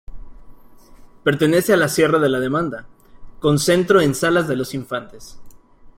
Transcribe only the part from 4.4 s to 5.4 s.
de los Infantes.